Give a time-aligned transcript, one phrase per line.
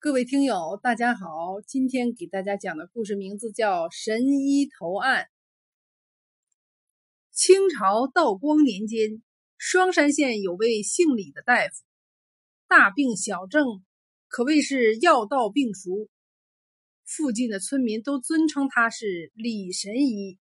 [0.00, 1.60] 各位听友，大家好！
[1.66, 5.24] 今天给大家讲的故事名字叫《神医投案》。
[7.32, 9.20] 清朝道光年间，
[9.56, 11.82] 双山县有位姓李的大夫，
[12.68, 13.84] 大病小症
[14.28, 16.08] 可谓是药到病除，
[17.04, 20.38] 附近的村民都尊称他是李神医。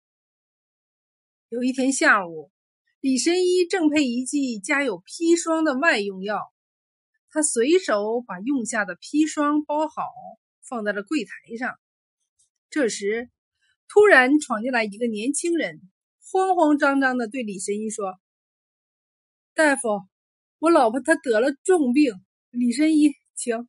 [1.49, 2.49] 有一天下午，
[3.01, 6.39] 李神医正配一剂加有砒霜的外用药。
[7.33, 10.03] 他随手把用下的砒霜包好，
[10.61, 11.79] 放在了柜台上。
[12.69, 13.27] 这时，
[13.87, 15.81] 突然闯进来一个年轻人，
[16.31, 18.19] 慌慌张张的对李神医说
[19.55, 20.03] ：“大夫，
[20.59, 22.13] 我老婆她得了重病，
[22.51, 23.67] 李神医，请，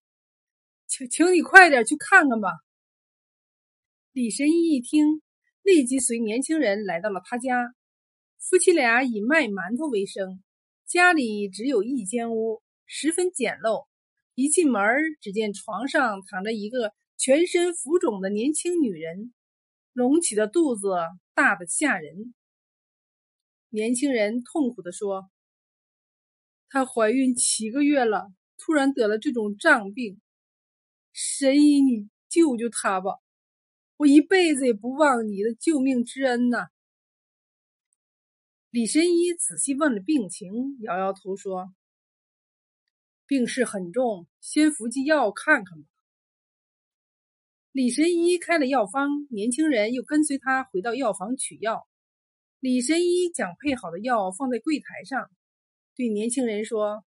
[0.86, 2.50] 请，请你快点去看看吧。”
[4.12, 5.22] 李神医一听，
[5.62, 7.74] 立即随年轻人来到了他家。
[8.38, 10.42] 夫妻俩以卖馒头为生，
[10.86, 12.62] 家里只有一间屋。
[12.96, 13.88] 十分简陋，
[14.36, 14.80] 一进门
[15.20, 19.34] 只见床上躺着一个全身浮肿的年轻女人，
[19.92, 20.94] 隆起的肚子
[21.34, 22.32] 大的吓人。
[23.70, 25.28] 年轻人痛苦地说
[26.70, 30.20] ：“她怀孕七个月了，突然得了这种障病，
[31.12, 33.18] 神医，你救救她吧！
[33.96, 36.68] 我一辈子也不忘你的救命之恩呐！”
[38.70, 41.74] 李神医仔细问了病情，摇摇头说。
[43.34, 45.88] 病势很重，先服剂药看看吧。
[47.72, 51.84] 李神医开了药方，年轻人又跟随他回到药房取药。
[52.60, 55.28] 李神医将配好的药放在柜台上，
[55.96, 57.04] 对年轻人说：“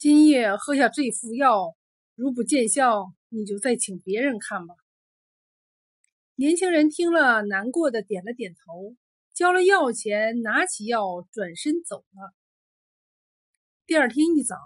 [0.00, 1.76] 今夜喝下这副药，
[2.14, 4.74] 如不见效，你就再请别人看吧。”
[6.36, 8.96] 年轻人听了，难过的点了点头，
[9.34, 12.32] 交了药钱，拿起药转身走了。
[13.86, 14.56] 第二天一早，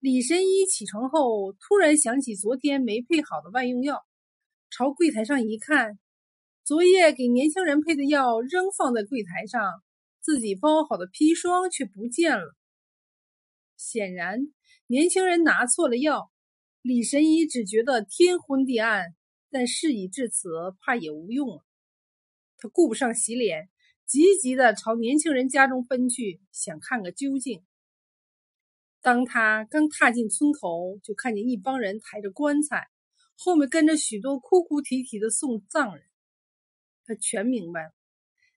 [0.00, 4.04] 李神医起床后，突然想起昨天没配好的外用药，
[4.68, 5.98] 朝柜台上一看，
[6.62, 9.82] 昨夜给年轻人配的药仍放在柜台上，
[10.20, 12.54] 自己包好的砒霜却不见了。
[13.78, 14.52] 显然，
[14.88, 16.30] 年轻人拿错了药。
[16.82, 19.14] 李神医只觉得天昏地暗，
[19.50, 20.50] 但事已至此，
[20.80, 21.64] 怕也无用了。
[22.58, 23.70] 他顾不上洗脸，
[24.04, 27.62] 急急地朝年轻人家中奔去，想看个究竟。
[29.02, 32.88] 当他刚踏进村口，就看见一帮人抬着棺材，
[33.36, 36.04] 后面跟着许多哭哭啼啼的送葬人。
[37.06, 37.92] 他全明白了，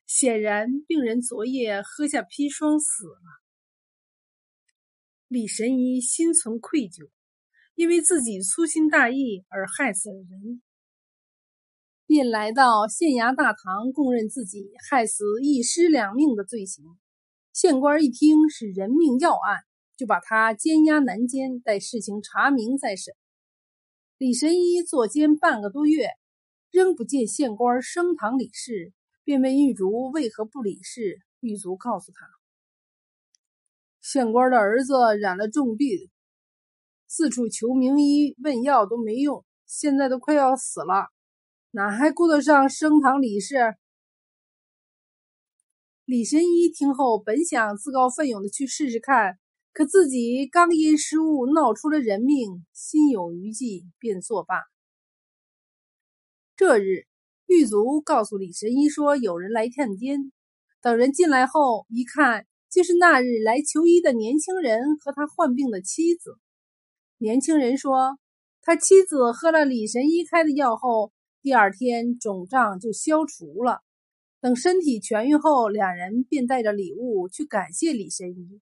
[0.06, 3.42] 显然病人昨夜喝下砒霜死了。
[5.30, 7.10] 李神医心存愧疚，
[7.74, 10.62] 因为自己粗心大意而害死了人，
[12.06, 16.84] 便来到县衙大堂供认自己害死一尸两命的罪行。
[17.54, 19.64] 县官一听是人命要案。
[20.04, 23.14] 就把他监押南监，待事情查明再审。
[24.18, 26.10] 李神医坐监半个多月，
[26.72, 28.92] 仍不见县官升堂理事，
[29.24, 31.22] 便问狱卒为何不理事。
[31.40, 32.28] 狱卒告诉他，
[34.02, 36.10] 县官的儿子染了重病，
[37.08, 41.08] 四处求名医问药都没用，现在都快要死了，
[41.72, 43.78] 哪还顾得上升堂理事？
[46.04, 49.40] 李神医听后，本想自告奋勇的去试试看。
[49.74, 54.58] 可自己刚因失误闹出了人命，心有余悸，便作罢。
[56.56, 57.08] 这日，
[57.48, 60.32] 狱卒告诉李神医说，有人来探监。
[60.80, 66.38] 等人进来后，一看，竟是那日来求医的年轻人和他患病的妻子。
[67.18, 68.20] 年轻人说，
[68.62, 71.12] 他妻子喝了李神医开的药后，
[71.42, 73.80] 第二天肿胀就消除了。
[74.40, 78.62] 等身体痊愈后，两人便带着礼物去感谢李神医。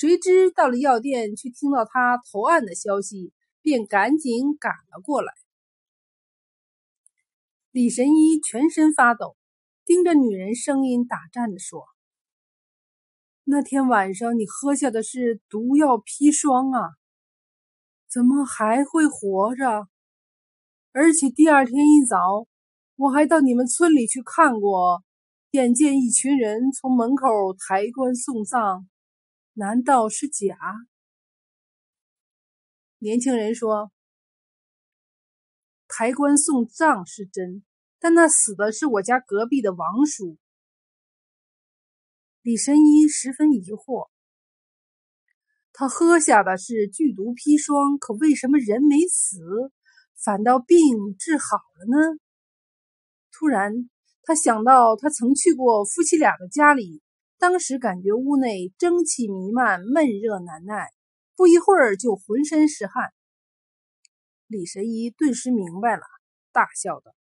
[0.00, 3.32] 谁知到了药店，却听到他投案的消息，
[3.62, 5.32] 便赶紧赶了过来。
[7.72, 9.36] 李神医全身发抖，
[9.84, 11.84] 盯着女人，声音打颤的说
[13.42, 16.90] ：“那天晚上你喝下的是毒药砒霜啊？
[18.08, 19.88] 怎么还会活着？
[20.92, 22.46] 而且第二天一早，
[22.94, 25.02] 我还到你们村里去看过，
[25.50, 27.26] 眼见一群人从门口
[27.66, 28.86] 抬棺送葬。”
[29.58, 30.56] 难道是假？
[32.98, 33.90] 年轻人说
[35.88, 37.64] ：“抬棺送葬是真，
[37.98, 40.38] 但那死的是我家隔壁的王叔。”
[42.40, 44.10] 李神医十分疑惑
[45.74, 49.40] ：“他喝下的是剧毒砒霜，可为什么人没死，
[50.14, 50.78] 反倒病
[51.18, 52.20] 治好了呢？”
[53.34, 53.90] 突然，
[54.22, 57.02] 他想到他曾去过夫妻俩的家里。
[57.38, 60.88] 当时感觉屋内蒸汽弥漫，闷热难耐，
[61.36, 63.12] 不一会儿就浑身是汗。
[64.48, 66.02] 李神医顿时明白了，
[66.52, 67.14] 大笑道：“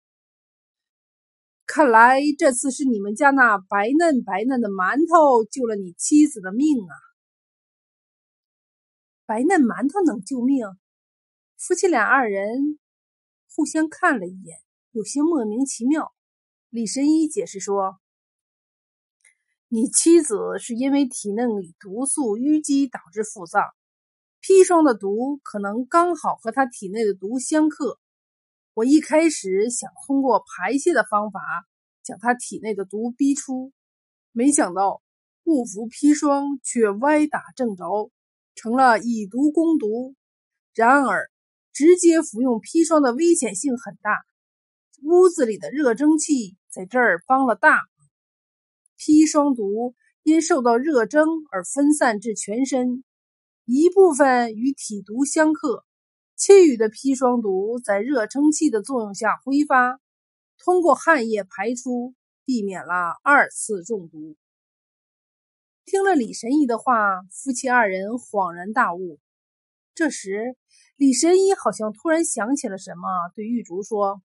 [1.66, 6.94] 看来这次是你们家那白嫩白嫩的馒头救了你妻子的命啊！”
[9.26, 10.66] 白嫩馒头能救命？
[11.58, 12.78] 夫妻俩二人
[13.54, 14.56] 互相看了一眼，
[14.92, 16.14] 有些莫名其妙。
[16.70, 17.98] 李神医解释说
[19.68, 23.62] ：“你妻子是因为体内里毒素淤积导致腹胀，
[24.40, 27.98] 砒霜的毒可能刚好和她体内的毒相克。
[28.74, 31.40] 我一开始想通过排泄的方法
[32.02, 33.72] 将她体内的毒逼出，
[34.32, 35.02] 没想到
[35.44, 38.10] 误服砒霜却歪打正着。”
[38.58, 40.14] 成了以毒攻毒，
[40.72, 41.30] 然而
[41.74, 44.24] 直接服用砒霜的危险性很大。
[45.02, 47.82] 屋子里的热蒸汽在这儿帮了大，
[48.98, 53.04] 砒霜毒因受到热蒸而分散至全身，
[53.64, 55.84] 一部分与体毒相克，
[56.34, 60.00] 其余的砒霜毒在热蒸汽的作用下挥发，
[60.58, 62.14] 通过汗液排出，
[62.44, 64.37] 避免了二次中毒。
[65.84, 69.20] 听了李神医的话，夫妻二人恍然大悟。
[69.94, 70.56] 这时，
[70.96, 74.20] 李神医好像突然想起了什么，对玉竹说：“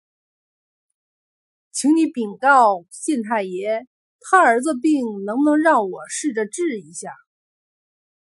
[1.71, 3.85] 请你禀告县太爷，
[4.21, 7.11] 他儿子病能不能让我试着治一下？”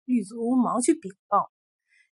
[0.06, 1.52] 玉竹忙去禀报，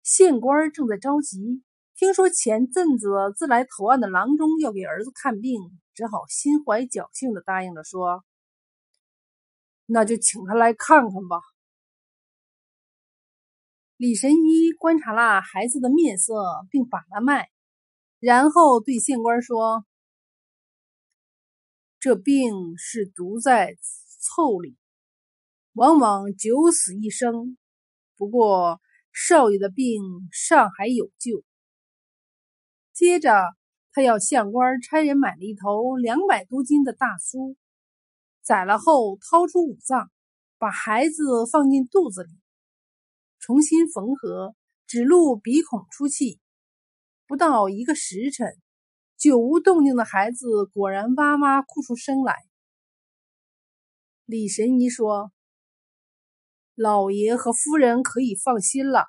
[0.01, 1.63] 县官正在着急，
[1.95, 5.59] 听说前阵子自来投案的郎中要给儿子看病，
[5.93, 8.23] 只好心怀侥幸的答应了，说。
[9.85, 11.37] 那就请他来看看吧。
[13.97, 16.33] 李神医观察了孩子的面色，
[16.71, 17.47] 并把了脉，
[18.19, 19.85] 然后对县官说
[22.03, 23.77] ：“这病是毒在
[24.19, 24.75] 凑里，
[25.71, 27.57] 往往九死一生。
[28.17, 28.81] 不过
[29.13, 31.45] 少爷的病尚还有救。”
[32.91, 33.31] 接着，
[33.93, 37.55] 他要县官差人买了一头两百多斤的大酥。
[38.41, 40.11] 宰了后，掏出五脏，
[40.57, 42.31] 把孩子放进肚子里，
[43.39, 44.53] 重新缝合，
[44.87, 46.41] 只露鼻孔出气。
[47.27, 48.57] 不到一个时辰，
[49.23, 52.35] 久无动静的孩子果然哇哇哭出声来。
[54.25, 55.31] 李神医说
[56.75, 59.05] ：“老爷和夫人可以放心了，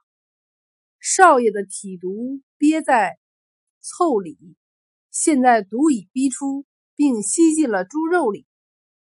[1.00, 3.18] 少爷的体毒憋在
[3.82, 4.38] 腠里，
[5.10, 6.64] 现在毒已逼出，
[6.94, 8.46] 并吸进了猪肉里。”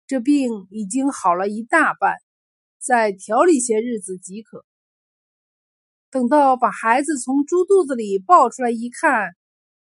[0.08, 2.16] 这病已经好了一大半，
[2.80, 4.64] 再调理些日子即可。
[6.10, 9.36] 等到把孩子从猪肚子里抱出来一看，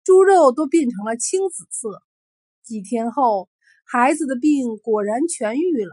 [0.04, 2.02] 猪肉都变成了青紫色。
[2.62, 3.48] 几天后，
[3.84, 5.92] 孩子的病果然痊愈了。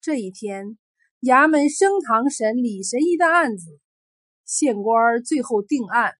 [0.00, 0.76] 这一天，
[1.20, 3.80] 衙门升堂审李神医的案子，
[4.44, 6.12] 县官最后定案。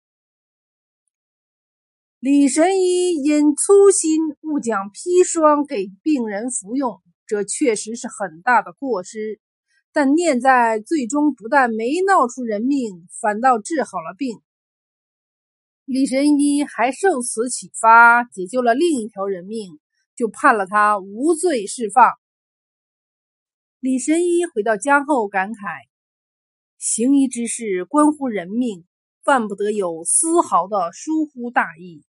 [2.21, 9.41] 李神医因粗心误将砒霜给病人服用，这确实是很大的过失。
[9.93, 14.41] 但念在最终不但没闹出人命，反倒治好了病。
[15.85, 19.79] 李神医还受此启发，解救了另一条人命，
[20.17, 22.11] 就判了他无罪释放。
[23.81, 25.83] 李神医回到家后感慨：
[26.79, 28.87] 行医之事关乎人命，
[29.27, 32.03] 万不得有丝毫的疏忽大意。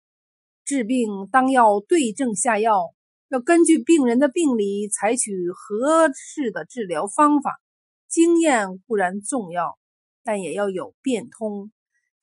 [0.64, 2.94] 治病当要对症下药，
[3.28, 7.60] 要根据病人的病理采取合适的治疗方法。
[8.08, 9.76] 经验固然重要，
[10.22, 11.72] 但也要有变通。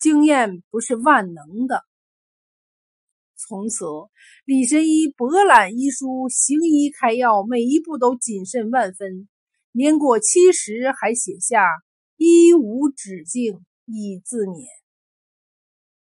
[0.02, 1.86] 经验不是万能的。
[3.38, 3.86] 从此，
[4.46, 9.30] 李神医博览医书，行医开药，每一步都谨慎万分。
[9.72, 11.64] 年过七十，还写下
[12.18, 14.66] “医无止境，以自勉”。